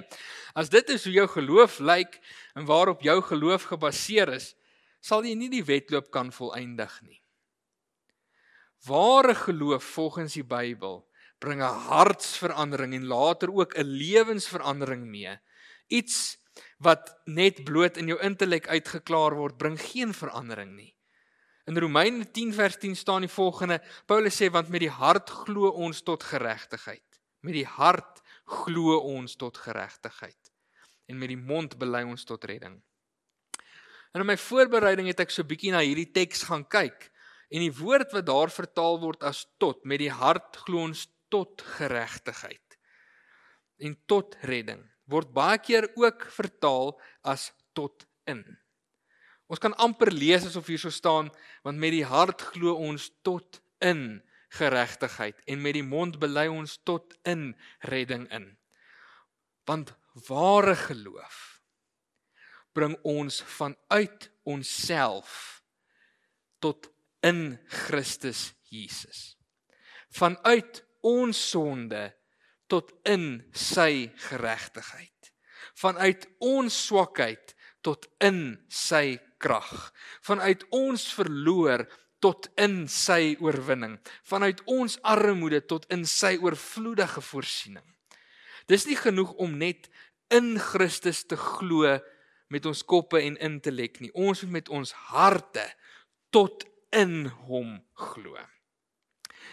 As 0.54 0.70
dit 0.70 0.90
is 0.90 1.04
hoe 1.04 1.14
jou 1.14 1.28
geloof 1.28 1.80
lyk 1.80 2.20
en 2.56 2.66
waarop 2.66 3.02
jou 3.02 3.22
geloof 3.22 3.64
gebaseer 3.64 4.30
is, 4.30 4.56
sal 5.00 5.24
jy 5.24 5.36
nie 5.36 5.50
die 5.50 5.64
wedloop 5.64 6.12
kan 6.12 6.32
volëindig 6.32 7.02
nie. 7.02 7.22
Ware 8.86 9.36
geloof 9.36 9.84
volgens 9.84 10.34
die 10.34 10.44
Bybel 10.44 11.08
bring 11.40 11.62
'n 11.62 11.80
hartsverandering 11.90 12.94
en 12.94 13.06
later 13.06 13.54
ook 13.54 13.76
'n 13.78 13.84
lewensverandering 13.84 15.06
mee. 15.06 15.40
Iets 15.88 16.38
wat 16.84 17.12
net 17.26 17.64
bloot 17.66 17.98
in 17.98 18.12
jou 18.12 18.20
intellek 18.24 18.68
uitgeklaar 18.68 19.36
word, 19.36 19.58
bring 19.58 19.78
geen 19.82 20.14
verandering 20.14 20.76
nie. 20.76 20.94
In 21.68 21.78
Romeine 21.78 22.24
10 22.32 22.54
vers 22.54 22.78
10 22.80 22.96
staan 22.96 23.26
die 23.26 23.32
volgende: 23.32 23.82
Paulus 24.08 24.38
sê 24.40 24.48
want 24.52 24.70
met 24.70 24.86
die 24.86 24.94
hart 24.94 25.30
glo 25.44 25.70
ons 25.70 26.02
tot 26.02 26.24
geregtigheid. 26.24 27.04
Met 27.44 27.58
die 27.58 27.68
hart 27.68 28.22
glo 28.48 28.98
ons 29.04 29.36
tot 29.36 29.58
geregtigheid 29.58 30.54
en 31.08 31.18
met 31.20 31.32
die 31.32 31.40
mond 31.40 31.78
bely 31.80 32.02
ons 32.04 32.26
tot 32.28 32.44
redding. 32.44 32.82
En 34.12 34.24
in 34.24 34.28
my 34.28 34.36
voorbereiding 34.40 35.08
het 35.08 35.22
ek 35.24 35.32
so 35.32 35.48
bietjie 35.48 35.72
na 35.72 35.80
hierdie 35.84 36.10
teks 36.12 36.44
gaan 36.50 36.66
kyk 36.68 37.10
en 37.48 37.64
die 37.64 37.72
woord 37.72 38.12
wat 38.16 38.28
daar 38.28 38.52
vertaal 38.52 39.00
word 39.00 39.24
as 39.28 39.46
tot 39.62 39.86
met 39.88 40.02
die 40.04 40.12
hart 40.12 40.60
glo 40.66 40.84
ons 40.88 41.06
tot 41.32 41.64
geregtigheid 41.78 42.78
en 43.84 43.96
tot 44.10 44.36
redding 44.48 44.84
word 45.12 45.32
baie 45.36 45.60
keer 45.64 45.88
ook 45.96 46.28
vertaal 46.36 46.96
as 47.24 47.52
tot 47.78 48.06
in. 48.28 48.44
Ons 49.48 49.62
kan 49.64 49.76
amper 49.80 50.12
lees 50.12 50.46
asof 50.48 50.68
hier 50.68 50.82
so 50.82 50.92
staan 50.92 51.32
want 51.64 51.80
met 51.80 51.96
die 51.96 52.06
hart 52.08 52.44
glo 52.52 52.76
ons 52.76 53.10
tot 53.24 53.62
in 53.84 54.20
geregtigheid 54.58 55.40
en 55.48 55.62
met 55.64 55.78
die 55.78 55.86
mond 55.86 56.20
bely 56.20 56.48
ons 56.52 56.78
tot 56.88 57.16
in 57.28 57.52
redding 57.88 58.28
in. 58.36 58.50
Want 59.68 59.94
ware 60.28 60.76
geloof 60.76 61.62
bring 62.76 62.94
ons 63.08 63.42
vanuit 63.58 64.30
onsself 64.46 65.64
tot 66.62 66.92
in 67.26 67.58
Christus 67.88 68.52
Jesus. 68.70 69.38
Vanuit 70.14 70.84
ons 71.02 71.40
sonde 71.50 72.04
tot 72.72 72.92
in 73.08 73.44
sy 73.56 74.10
geregtigheid. 74.30 75.32
Vanuit 75.78 76.26
ons 76.44 76.74
swakheid 76.88 77.54
tot 77.86 78.08
in 78.24 78.58
sy 78.70 79.20
krag. 79.42 79.72
Vanuit 80.26 80.64
ons 80.76 81.06
verloor 81.14 81.86
tot 82.24 82.50
in 82.58 82.88
sy 82.90 83.38
oorwinning. 83.44 83.98
Vanuit 84.26 84.62
ons 84.66 84.98
armoede 85.06 85.62
tot 85.70 85.86
in 85.94 86.06
sy 86.10 86.36
oorvloedige 86.42 87.22
voorsiening. 87.22 87.86
Dis 88.68 88.88
nie 88.90 88.98
genoeg 89.00 89.32
om 89.40 89.56
net 89.62 89.88
in 90.34 90.58
Christus 90.60 91.24
te 91.30 91.38
glo 91.40 91.94
met 92.52 92.66
ons 92.68 92.84
koppe 92.84 93.22
en 93.22 93.38
intellek 93.44 94.02
nie. 94.04 94.12
Ons 94.12 94.44
moet 94.44 94.60
met 94.60 94.70
ons 94.74 94.92
harte 95.14 95.64
tot 96.36 96.66
in 96.96 97.28
hom 97.48 97.78
glo. 97.94 98.36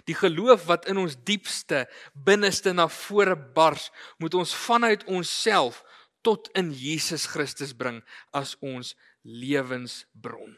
Die 0.08 0.16
geloof 0.16 0.66
wat 0.68 0.88
in 0.90 1.00
ons 1.00 1.16
diepste 1.25 1.87
binneste 2.12 2.75
na 2.76 2.88
vore 2.92 3.37
bars, 3.37 3.90
moet 4.18 4.34
ons 4.37 4.52
vanuit 4.66 5.04
onsself 5.08 5.80
tot 6.25 6.49
in 6.56 6.73
Jesus 6.73 7.26
Christus 7.26 7.73
bring 7.76 8.02
as 8.32 8.54
ons 8.64 8.94
lewensbron. 9.25 10.56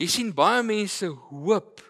Jy 0.00 0.08
sien 0.08 0.32
baie 0.32 0.62
mense 0.64 1.08
hoop 1.28 1.82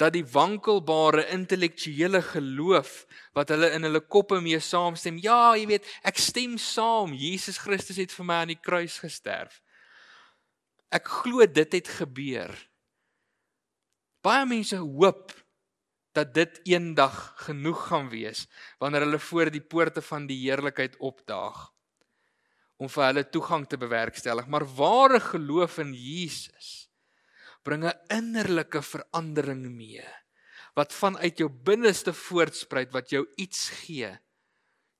dat 0.00 0.14
die 0.16 0.24
wankelbare 0.24 1.26
intellektuele 1.34 2.22
geloof 2.24 3.02
wat 3.36 3.52
hulle 3.52 3.68
in 3.76 3.84
hulle 3.86 4.00
koppe 4.00 4.40
mee 4.42 4.60
saamstem, 4.60 5.20
ja, 5.22 5.52
jy 5.56 5.66
weet, 5.74 5.88
ek 6.08 6.18
stem 6.18 6.56
saam, 6.58 7.12
Jesus 7.12 7.60
Christus 7.60 8.00
het 8.00 8.14
vir 8.16 8.28
my 8.28 8.40
aan 8.42 8.54
die 8.54 8.58
kruis 8.58 8.98
gesterf. 9.04 9.60
Ek 10.92 11.06
glo 11.22 11.44
dit 11.46 11.76
het 11.76 11.88
gebeur. 12.00 12.52
Baie 14.22 14.46
mense 14.46 14.78
hoop 14.78 15.32
dat 16.14 16.34
dit 16.36 16.60
eendag 16.74 17.16
genoeg 17.46 17.86
gaan 17.88 18.08
wees 18.12 18.46
wanneer 18.78 19.06
hulle 19.06 19.18
voor 19.18 19.50
die 19.50 19.64
poorte 19.64 20.02
van 20.04 20.28
die 20.28 20.38
heerlikheid 20.44 20.96
opdaag 21.02 21.70
om 22.82 22.90
vir 22.90 23.04
hulle 23.08 23.24
toegang 23.34 23.66
te 23.66 23.78
bewerkstellig. 23.78 24.46
Maar 24.50 24.66
ware 24.76 25.20
geloof 25.22 25.78
in 25.82 25.94
Jesus 25.94 26.88
bring 27.62 27.84
'n 27.84 27.98
innerlike 28.10 28.82
verandering 28.82 29.66
mee 29.70 30.06
wat 30.74 30.92
vanuit 30.92 31.38
jou 31.38 31.48
binneste 31.48 32.12
voortspruit 32.12 32.92
wat 32.92 33.10
jou 33.10 33.26
iets 33.36 33.68
gee 33.68 34.18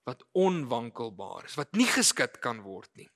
wat 0.05 0.25
onwankelbaar 0.33 1.45
is, 1.45 1.55
wat 1.55 1.73
nie 1.73 1.87
geskit 1.87 2.39
kan 2.39 2.61
word 2.61 2.91
nie. 2.99 3.09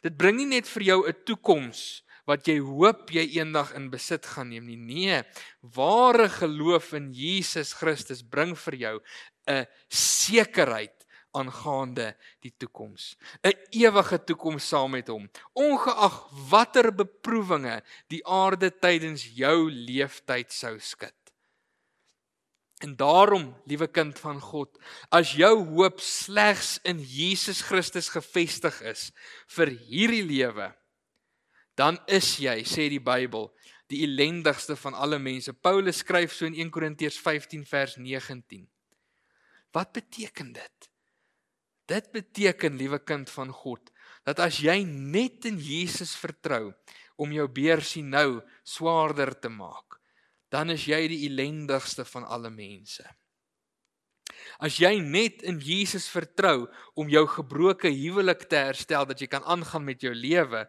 Dit 0.00 0.16
bring 0.16 0.36
nie 0.36 0.46
net 0.46 0.68
vir 0.68 0.82
jou 0.82 1.08
'n 1.08 1.24
toekoms 1.24 2.04
wat 2.28 2.46
jy 2.48 2.58
hoop 2.62 3.10
jy 3.10 3.24
eendag 3.38 3.72
in 3.78 3.90
besit 3.90 4.26
gaan 4.34 4.52
neem 4.52 4.66
nie. 4.66 4.78
Nee, 4.78 5.22
ware 5.60 6.28
geloof 6.28 6.92
in 6.98 7.12
Jesus 7.12 7.74
Christus 7.78 8.22
bring 8.22 8.54
vir 8.56 8.74
jou 8.74 8.96
'n 9.48 9.66
sekerheid 9.90 11.02
aangaande 11.32 12.12
die 12.44 12.52
toekoms. 12.58 13.16
'n 13.42 13.52
Ewige 13.70 14.18
toekoms 14.24 14.68
saam 14.68 14.90
met 14.90 15.08
hom, 15.08 15.30
ongeag 15.52 16.28
watter 16.50 16.92
beproewinge 16.92 17.82
die 18.08 18.22
aarde 18.26 18.70
tydens 18.70 19.24
jou 19.34 19.70
leeftyd 19.70 20.52
sou 20.52 20.78
skud. 20.78 21.14
En 22.82 22.96
daarom, 22.96 23.54
liewe 23.64 23.86
kind 23.86 24.18
van 24.18 24.40
God, 24.40 24.78
as 25.10 25.36
jou 25.38 25.54
hoop 25.76 26.00
slegs 26.00 26.80
in 26.82 26.98
Jesus 26.98 27.62
Christus 27.62 28.08
gefestig 28.10 28.80
is 28.82 29.12
vir 29.54 29.70
hierdie 29.70 30.24
lewe, 30.26 30.72
dan 31.78 31.98
is 32.06 32.34
jy, 32.42 32.60
sê 32.68 32.88
die 32.92 33.02
Bybel, 33.02 33.48
die 33.92 34.02
ellendigste 34.06 34.76
van 34.76 34.96
alle 34.96 35.18
mense. 35.20 35.52
Paulus 35.52 36.00
skryf 36.02 36.34
so 36.36 36.48
in 36.48 36.56
1 36.56 36.72
Korintiërs 36.72 37.18
15 37.20 37.64
vers 37.68 37.96
19. 38.00 38.66
Wat 39.72 39.92
beteken 39.92 40.52
dit? 40.56 40.90
Dit 41.88 42.12
beteken, 42.12 42.76
liewe 42.80 43.00
kind 43.04 43.30
van 43.30 43.52
God, 43.52 43.90
dat 44.24 44.40
as 44.40 44.60
jy 44.62 44.82
net 44.86 45.48
in 45.48 45.58
Jesus 45.60 46.14
vertrou, 46.16 46.70
om 47.20 47.32
jou 47.34 47.46
beursie 47.48 48.02
nou 48.04 48.40
swaarder 48.66 49.34
te 49.38 49.50
maak, 49.52 49.98
dan 50.52 50.72
is 50.74 50.86
jy 50.88 51.00
die 51.12 51.24
ellendigste 51.28 52.04
van 52.08 52.26
alle 52.28 52.50
mense. 52.52 53.04
As 54.62 54.78
jy 54.80 54.96
net 55.00 55.42
in 55.46 55.58
Jesus 55.62 56.08
vertrou 56.12 56.66
om 56.98 57.10
jou 57.10 57.24
gebroke 57.30 57.90
huwelik 57.92 58.46
te 58.50 58.60
herstel 58.60 59.06
dat 59.08 59.20
jy 59.20 59.28
kan 59.30 59.44
aangaan 59.48 59.84
met 59.86 60.02
jou 60.02 60.12
lewe, 60.14 60.64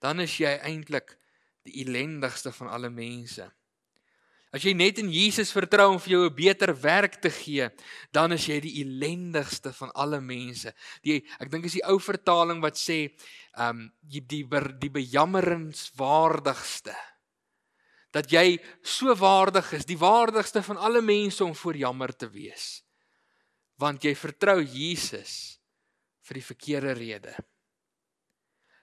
dan 0.00 0.20
is 0.20 0.38
jy 0.38 0.58
eintlik 0.62 1.18
die 1.64 1.84
ellendigste 1.84 2.52
van 2.52 2.68
alle 2.68 2.90
mense. 2.90 3.52
As 4.54 4.62
jy 4.62 4.70
net 4.78 5.00
in 5.02 5.08
Jesus 5.10 5.50
vertrou 5.50 5.88
om 5.90 5.96
vir 5.98 6.12
jou 6.12 6.30
'n 6.30 6.34
beter 6.34 6.70
werk 6.78 7.20
te 7.20 7.30
gee, 7.30 7.70
dan 8.12 8.32
is 8.32 8.46
jy 8.46 8.60
die 8.60 8.84
ellendigste 8.84 9.72
van 9.72 9.90
alle 9.94 10.20
mense. 10.20 10.72
Die 11.02 11.26
ek 11.40 11.50
dink 11.50 11.64
is 11.64 11.72
die 11.72 11.84
ou 11.84 11.98
vertaling 11.98 12.62
wat 12.62 12.76
sê, 12.76 13.10
ehm 13.58 13.70
um, 13.70 13.92
die 14.00 14.20
die, 14.20 14.44
die 14.78 14.90
bejammeringswaardigste. 14.90 16.94
Dat 18.12 18.30
jy 18.30 18.60
so 18.82 19.16
waardig 19.16 19.72
is, 19.72 19.84
die 19.84 19.98
waardigste 19.98 20.62
van 20.62 20.76
alle 20.76 21.02
mense 21.02 21.44
om 21.44 21.54
voor 21.54 21.76
jammer 21.76 22.16
te 22.16 22.30
wees. 22.30 22.84
Want 23.76 24.04
jy 24.04 24.14
vertrou 24.14 24.62
Jesus 24.62 25.58
vir 26.22 26.34
die 26.34 26.46
verkeerde 26.46 26.94
rede. 26.94 27.34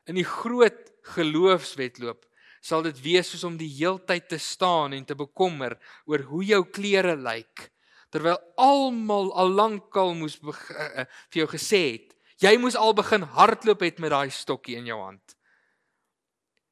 In 0.06 0.16
die 0.16 0.28
groot 0.28 0.91
geloofswetloop 1.16 2.26
sal 2.62 2.86
dit 2.86 2.98
wees 3.02 3.32
soos 3.32 3.44
om 3.48 3.58
die 3.58 3.72
heeltyd 3.74 4.30
te 4.30 4.38
staan 4.38 4.94
en 4.94 5.06
te 5.06 5.18
bekommer 5.18 5.78
oor 6.06 6.26
hoe 6.30 6.44
jou 6.46 6.64
klere 6.70 7.16
lyk 7.18 7.70
terwyl 8.12 8.38
almal 8.60 9.32
al 9.40 9.54
lankal 9.56 10.14
moes 10.18 10.38
uh, 10.44 11.06
vir 11.32 11.44
jou 11.44 11.50
gesê 11.56 11.84
het 11.96 12.18
jy 12.42 12.56
moes 12.58 12.78
al 12.78 12.94
begin 12.98 13.26
hardloop 13.38 13.84
het 13.86 14.02
met 14.02 14.14
daai 14.14 14.32
stokkie 14.34 14.80
in 14.80 14.88
jou 14.90 14.98
hand. 14.98 15.36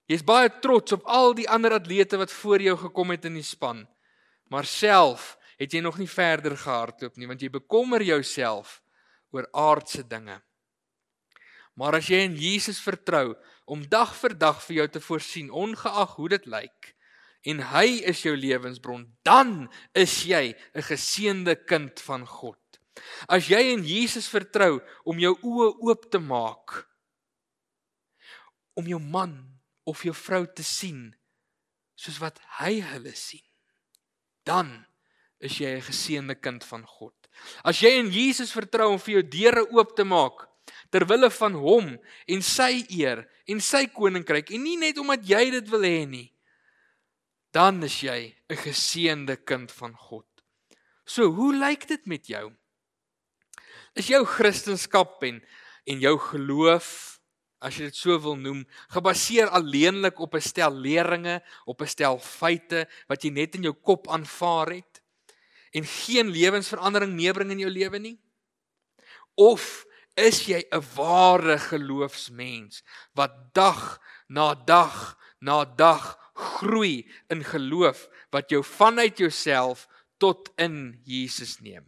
Jy's 0.10 0.26
baie 0.26 0.50
trots 0.64 0.96
op 0.96 1.06
al 1.06 1.36
die 1.38 1.46
ander 1.50 1.76
atlete 1.78 2.18
wat 2.18 2.34
voor 2.34 2.64
jou 2.66 2.74
gekom 2.88 3.14
het 3.14 3.28
in 3.30 3.38
die 3.38 3.46
span, 3.46 3.84
maar 4.50 4.66
self 4.66 5.36
het 5.62 5.76
jy 5.76 5.84
nog 5.86 6.00
nie 6.02 6.10
verder 6.10 6.56
gehardloop 6.58 7.20
nie 7.20 7.30
want 7.30 7.44
jy 7.46 7.52
bekommer 7.54 8.02
jouself 8.02 8.80
oor 9.36 9.46
aardse 9.54 10.02
dinge. 10.10 10.40
Maar 11.78 12.00
as 12.00 12.10
jy 12.10 12.24
in 12.26 12.36
Jesus 12.36 12.82
vertrou 12.82 13.36
om 13.70 13.86
dag 13.86 14.16
vir 14.18 14.34
dag 14.34 14.62
vir 14.66 14.82
jou 14.82 14.88
te 14.96 15.02
voorsien 15.04 15.52
ongeag 15.54 16.16
hoe 16.18 16.30
dit 16.34 16.48
lyk 16.50 16.96
en 17.48 17.62
hy 17.72 18.02
is 18.10 18.26
jou 18.26 18.34
lewensbron, 18.36 19.06
dan 19.24 19.70
is 19.96 20.26
jy 20.28 20.56
'n 20.76 20.82
geseënde 20.82 21.56
kind 21.66 22.00
van 22.00 22.26
God. 22.26 22.60
As 23.30 23.48
jy 23.48 23.72
in 23.72 23.84
Jesus 23.86 24.28
vertrou 24.28 24.82
om 25.06 25.20
jou 25.20 25.36
oë 25.42 25.70
oop 25.80 26.12
te 26.12 26.20
maak 26.20 26.86
om 28.76 28.88
jou 28.88 29.00
man 29.00 29.60
of 29.86 30.04
jou 30.04 30.14
vrou 30.14 30.46
te 30.46 30.64
sien 30.64 31.16
soos 31.96 32.20
wat 32.20 32.40
hy 32.60 32.82
hulle 32.82 33.16
sien, 33.16 33.46
dan 34.44 34.86
is 35.40 35.60
jy 35.60 35.78
'n 35.78 35.82
geseënde 35.82 36.36
kind 36.36 36.64
van 36.64 36.86
God. 36.86 37.16
As 37.64 37.80
jy 37.80 38.00
in 38.00 38.12
Jesus 38.12 38.52
vertrou 38.52 38.92
om 38.92 39.00
vir 39.00 39.14
jou 39.14 39.24
deure 39.24 39.64
oop 39.72 39.96
te 39.96 40.04
maak 40.04 40.49
ter 40.90 41.06
wille 41.06 41.30
van 41.30 41.54
hom 41.54 41.98
en 42.28 42.42
sy 42.42 42.86
eer 42.90 43.28
en 43.48 43.60
sy 43.60 43.86
koninkryk 43.88 44.52
en 44.52 44.64
nie 44.64 44.78
net 44.78 44.98
omdat 44.98 45.26
jy 45.26 45.50
dit 45.52 45.70
wil 45.70 45.86
hê 45.86 46.06
nie 46.10 46.30
dan 47.52 47.84
is 47.84 48.02
jy 48.02 48.36
'n 48.50 48.56
geseënde 48.56 49.36
kind 49.44 49.72
van 49.72 49.94
God. 49.94 50.26
So, 51.06 51.26
hoe 51.34 51.54
lyk 51.56 51.88
dit 51.88 52.06
met 52.06 52.28
jou? 52.28 52.54
Is 53.96 54.08
jou 54.08 54.26
kristendom 54.26 55.08
en 55.22 55.42
en 55.86 56.00
jou 56.00 56.18
geloof, 56.20 57.20
as 57.62 57.78
jy 57.78 57.86
dit 57.86 57.96
so 57.96 58.20
wil 58.20 58.36
noem, 58.36 58.66
gebaseer 58.94 59.50
alleenlik 59.50 60.20
op 60.20 60.36
'n 60.36 60.42
stel 60.42 60.72
leringe, 60.72 61.42
op 61.66 61.82
'n 61.82 61.88
stel 61.88 62.20
feite 62.20 62.88
wat 63.08 63.24
jy 63.24 63.32
net 63.32 63.56
in 63.56 63.64
jou 63.64 63.74
kop 63.74 64.08
aanvaar 64.08 64.70
het 64.72 65.02
en 65.74 65.84
geen 65.84 66.30
lewensverandering 66.30 67.14
meebring 67.14 67.52
in 67.52 67.60
jou 67.60 67.70
lewe 67.70 68.00
nie? 68.00 68.20
Of 69.36 69.86
is 70.20 70.44
jy 70.48 70.62
'n 70.72 70.84
ware 70.96 71.58
geloofsmens 71.58 72.84
wat 73.16 73.54
dag 73.54 74.00
na 74.28 74.54
dag 74.56 75.18
na 75.40 75.66
dag 75.66 76.18
groei 76.34 77.08
in 77.30 77.44
geloof 77.44 78.08
wat 78.32 78.50
jou 78.50 78.64
vanuit 78.64 79.18
jouself 79.18 79.88
tot 80.18 80.52
in 80.60 81.00
Jesus 81.04 81.60
neem. 81.60 81.88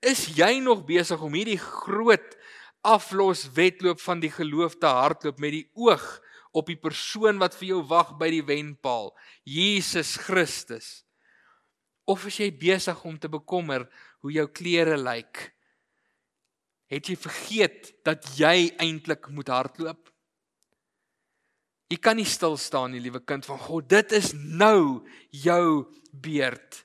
Is 0.00 0.26
jy 0.36 0.58
nog 0.62 0.84
besig 0.86 1.20
om 1.20 1.34
hierdie 1.34 1.58
groot 1.58 2.36
aflos 2.84 3.46
wedloop 3.56 4.00
van 4.00 4.20
die 4.20 4.30
geloof 4.30 4.78
te 4.78 4.86
hardloop 4.86 5.38
met 5.38 5.52
die 5.56 5.68
oog 5.74 6.04
op 6.54 6.68
die 6.70 6.78
persoon 6.78 7.40
wat 7.42 7.56
vir 7.58 7.74
jou 7.74 7.82
wag 7.90 8.14
by 8.20 8.30
die 8.30 8.44
wenpaal, 8.44 9.10
Jesus 9.42 10.16
Christus? 10.16 11.02
Of 12.04 12.26
is 12.28 12.38
jy 12.38 12.50
besig 12.52 13.00
om 13.04 13.18
te 13.18 13.28
bekommer 13.32 13.88
hoe 14.20 14.32
jou 14.32 14.46
klere 14.52 14.96
lyk? 15.00 15.53
Het 16.94 17.10
jy 17.10 17.16
vergeet 17.18 17.90
dat 18.06 18.26
jy 18.38 18.70
eintlik 18.78 19.26
moet 19.34 19.50
hardloop? 19.50 20.10
Jy 21.90 21.98
kan 22.00 22.16
nie 22.18 22.28
stil 22.28 22.54
staan 22.58 22.94
nie, 22.94 23.02
liewe 23.02 23.20
kind 23.26 23.46
van 23.46 23.58
God. 23.58 23.88
Dit 23.90 24.14
is 24.14 24.30
nou 24.34 25.02
jou 25.34 25.66
beurt. 26.22 26.84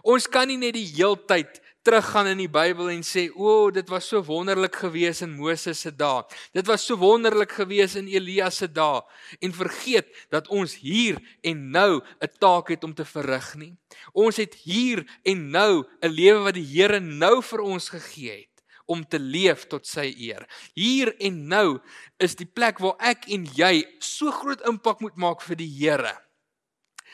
Ons 0.00 0.26
kan 0.32 0.48
nie 0.48 0.58
net 0.60 0.78
die 0.78 0.88
heeltyd 0.96 1.60
teruggaan 1.84 2.30
in 2.32 2.40
die 2.42 2.48
Bybel 2.52 2.90
en 2.92 3.04
sê, 3.04 3.28
"O, 3.32 3.44
oh, 3.66 3.72
dit 3.72 3.88
was 3.88 4.08
so 4.08 4.22
wonderlik 4.24 4.76
gewees 4.76 5.22
in 5.22 5.36
Moses 5.36 5.80
se 5.80 5.90
dae. 5.90 6.24
Dit 6.52 6.66
was 6.66 6.84
so 6.86 6.96
wonderlik 6.96 7.52
gewees 7.52 7.94
in 7.96 8.08
Elia 8.08 8.50
se 8.50 8.68
dae." 8.68 9.02
En 9.40 9.52
vergeet 9.52 10.08
dat 10.30 10.48
ons 10.48 10.74
hier 10.74 11.20
en 11.42 11.70
nou 11.70 12.00
'n 12.20 12.28
taak 12.38 12.68
het 12.68 12.84
om 12.84 12.94
te 12.94 13.04
verrig 13.04 13.54
nie. 13.54 13.76
Ons 14.12 14.36
het 14.36 14.54
hier 14.54 15.04
en 15.22 15.50
nou 15.50 15.84
'n 16.02 16.08
lewe 16.08 16.44
wat 16.44 16.54
die 16.54 16.66
Here 16.80 17.00
nou 17.00 17.42
vir 17.42 17.60
ons 17.60 17.88
gegee 17.88 18.40
het 18.40 18.49
om 18.90 19.04
te 19.06 19.20
leef 19.22 19.68
tot 19.70 19.86
sy 19.86 20.08
eer. 20.18 20.42
Hier 20.74 21.12
en 21.22 21.38
nou 21.50 21.78
is 22.18 22.34
die 22.38 22.48
plek 22.48 22.82
waar 22.82 22.98
ek 23.12 23.28
en 23.30 23.46
jy 23.56 23.84
so 24.02 24.34
groot 24.34 24.62
impak 24.68 25.02
moet 25.04 25.16
maak 25.20 25.44
vir 25.46 25.60
die 25.60 25.70
Here. 25.70 26.16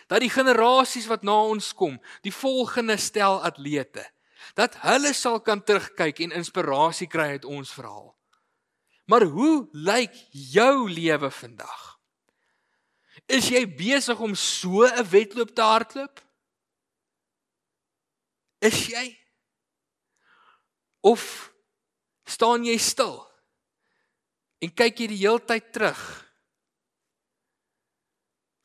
Dat 0.09 0.23
die 0.23 0.33
generasies 0.33 1.09
wat 1.11 1.25
na 1.27 1.35
ons 1.51 1.73
kom, 1.75 1.99
die 2.25 2.33
volgende 2.33 2.97
stel 3.01 3.43
atlete, 3.45 4.05
dat 4.55 4.79
hulle 4.85 5.12
sal 5.17 5.41
kan 5.43 5.61
terugkyk 5.61 6.23
en 6.25 6.37
inspirasie 6.39 7.09
kry 7.11 7.35
uit 7.37 7.49
ons 7.49 7.73
verhaal. 7.75 8.12
Maar 9.11 9.27
hoe 9.31 9.67
lyk 9.73 10.15
jou 10.31 10.89
lewe 10.91 11.31
vandag? 11.31 11.83
Is 13.27 13.51
jy 13.51 13.65
besig 13.67 14.21
om 14.23 14.35
so 14.35 14.87
'n 14.87 15.05
wedloop 15.11 15.55
te 15.55 15.62
hardloop? 15.62 16.23
Is 18.62 18.87
jy? 18.87 19.19
Of 21.01 21.53
staan 22.27 22.67
jy 22.67 22.77
stil 22.83 23.21
en 24.65 24.73
kyk 24.75 25.03
jy 25.03 25.09
die 25.12 25.23
heeltyd 25.23 25.71
terug 25.75 26.03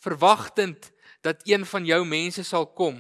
verwagtend 0.02 0.90
dat 1.22 1.46
een 1.46 1.66
van 1.66 1.86
jou 1.86 2.02
mense 2.06 2.44
sal 2.44 2.66
kom 2.74 2.98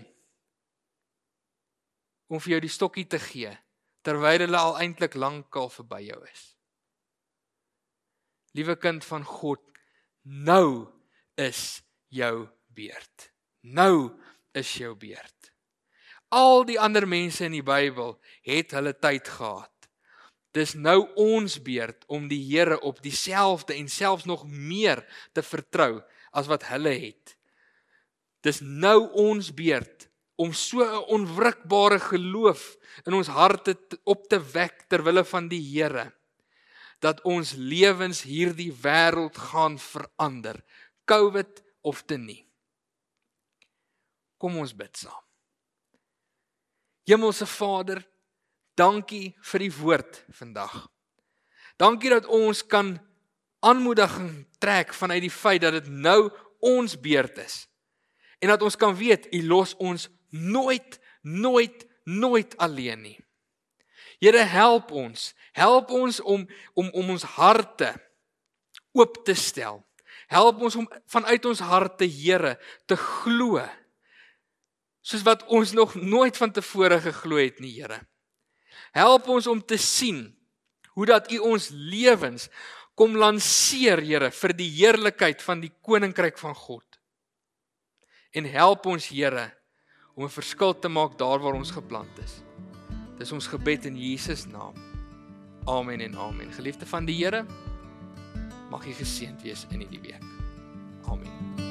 om 2.32 2.40
vir 2.40 2.56
jou 2.56 2.62
die 2.64 2.72
stokkie 2.72 3.08
te 3.10 3.20
gee 3.20 3.52
terwyl 4.06 4.46
hulle 4.46 4.58
al 4.58 4.78
eintlik 4.82 5.18
lankal 5.20 5.70
verby 5.70 6.02
jou 6.08 6.20
is. 6.26 6.44
Liewe 8.58 8.76
kind 8.82 9.06
van 9.06 9.26
God 9.26 9.62
nou 10.24 10.90
is 11.40 11.82
jou 12.10 12.48
beurt. 12.68 13.30
Nou 13.62 14.12
is 14.58 14.72
jou 14.78 14.96
beurt. 15.00 15.52
Al 16.32 16.66
die 16.68 16.80
ander 16.80 17.08
mense 17.08 17.46
in 17.46 17.56
die 17.56 17.66
Bybel 17.66 18.16
het 18.48 18.74
hulle 18.76 18.94
tyd 18.98 19.28
gehad 19.28 19.71
Dis 20.52 20.74
nou 20.76 21.06
ons 21.16 21.58
beurt 21.64 22.04
om 22.12 22.28
die 22.28 22.42
Here 22.44 22.80
op 22.84 23.00
dieselfde 23.02 23.74
en 23.74 23.88
selfs 23.90 24.28
nog 24.28 24.44
meer 24.48 25.06
te 25.34 25.44
vertrou 25.44 26.02
as 26.32 26.50
wat 26.52 26.68
hulle 26.72 26.92
het. 26.92 27.36
Dis 28.44 28.60
nou 28.62 29.08
ons 29.16 29.54
beurt 29.56 30.10
om 30.36 30.54
so 30.54 30.84
'n 30.84 31.06
onwrikbare 31.16 32.00
geloof 32.00 32.78
in 33.06 33.14
ons 33.14 33.28
harte 33.28 33.78
op 34.04 34.28
te 34.28 34.40
wek 34.40 34.90
ter 34.90 35.04
wille 35.04 35.24
van 35.24 35.48
die 35.48 35.62
Here 35.62 36.12
dat 37.02 37.22
ons 37.26 37.54
lewens 37.58 38.22
hierdie 38.22 38.72
wêreld 38.74 39.38
gaan 39.38 39.80
verander, 39.80 40.64
COVID 41.06 41.64
of 41.82 42.04
te 42.06 42.18
nie. 42.18 42.46
Kom 44.38 44.58
ons 44.62 44.76
bid 44.78 44.98
saam. 44.98 45.24
Hemelse 47.10 47.46
Vader, 47.50 48.04
Dankie 48.76 49.36
vir 49.52 49.66
die 49.66 49.74
woord 49.76 50.24
vandag. 50.36 50.88
Dankie 51.78 52.12
dat 52.14 52.26
ons 52.26 52.64
kan 52.66 52.96
aanmoediging 53.62 54.46
trek 54.62 54.94
vanuit 54.94 55.22
die 55.26 55.34
feit 55.34 55.62
dat 55.62 55.76
dit 55.80 55.90
nou 55.90 56.30
ons 56.60 56.96
beurt 57.00 57.38
is. 57.42 57.66
En 58.42 58.50
dat 58.50 58.62
ons 58.62 58.76
kan 58.76 58.96
weet 58.98 59.28
U 59.34 59.44
los 59.48 59.76
ons 59.78 60.10
nooit 60.30 61.00
nooit 61.22 61.86
nooit 62.04 62.58
alleen 62.58 63.02
nie. 63.02 63.18
Here 64.22 64.46
help 64.46 64.92
ons. 64.92 65.34
Help 65.54 65.90
ons 65.90 66.22
om 66.22 66.48
om 66.74 66.90
om 66.90 67.10
ons 67.10 67.28
harte 67.38 67.94
oop 68.98 69.22
te 69.26 69.34
stel. 69.34 69.82
Help 70.32 70.62
ons 70.64 70.76
om 70.80 70.88
vanuit 71.12 71.46
ons 71.46 71.60
harte, 71.60 72.08
Here, 72.08 72.56
te 72.88 72.96
glo. 72.96 73.62
Soos 75.02 75.26
wat 75.28 75.44
ons 75.50 75.74
nog 75.76 75.96
nooit 75.96 76.38
van 76.38 76.52
tevore 76.52 77.02
geglo 77.02 77.40
het 77.42 77.60
nie, 77.60 77.74
Here. 77.80 78.00
Help 78.92 79.28
ons 79.32 79.48
om 79.48 79.62
te 79.64 79.78
sien 79.80 80.28
hoe 80.92 81.06
dat 81.08 81.32
U 81.32 81.40
ons 81.54 81.70
lewens 81.72 82.50
kom 83.00 83.16
lanseer, 83.18 84.02
Here, 84.04 84.32
vir 84.32 84.54
die 84.54 84.70
heerlikheid 84.70 85.42
van 85.42 85.64
die 85.64 85.72
koninkryk 85.82 86.38
van 86.38 86.56
God. 86.56 87.00
En 88.36 88.48
help 88.48 88.86
ons, 88.86 89.08
Here, 89.08 89.52
om 90.16 90.26
'n 90.26 90.30
verskil 90.30 90.74
te 90.80 90.90
maak 90.90 91.18
daar 91.18 91.40
waar 91.40 91.56
ons 91.56 91.72
geplant 91.72 92.20
is. 92.20 92.44
Dis 93.18 93.32
ons 93.32 93.48
gebed 93.48 93.86
in 93.86 93.96
Jesus 93.96 94.46
naam. 94.46 94.76
Amen 95.66 96.02
en 96.02 96.16
amen. 96.18 96.52
Geliefde 96.52 96.86
van 96.86 97.06
die 97.06 97.24
Here, 97.24 97.46
mag 98.70 98.86
jy 98.86 98.94
geseënd 98.94 99.42
wees 99.42 99.68
in 99.72 99.80
hierdie 99.80 100.02
week. 100.02 100.24
Amen. 101.06 101.71